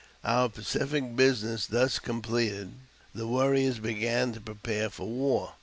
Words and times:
Our 0.23 0.49
pacific 0.49 1.15
business 1.15 1.67
thus 1.67 1.99
completed, 1.99 2.73
the 3.13 3.27
warriors 3.27 3.77
began 3.77 4.33
to 4.33 4.41
prepare 4.41 4.89
for 4.89 5.07
war. 5.07 5.53